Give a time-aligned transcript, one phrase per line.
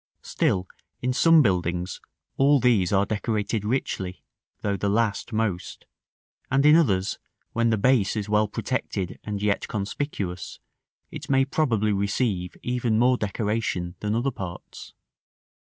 [0.23, 0.67] Still,
[1.03, 2.01] in some buildings,
[2.35, 4.23] all these are decorated richly,
[4.63, 5.85] though the last most;
[6.49, 7.19] and in others,
[7.53, 10.57] when the base is well protected and yet conspicuous,
[11.11, 14.95] it may probably receive even more decoration than other parts.